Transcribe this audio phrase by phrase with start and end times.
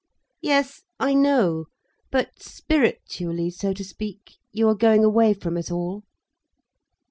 [0.41, 1.67] "Yes, I know.
[2.09, 6.01] But spiritually, so to speak, you are going away from us all?"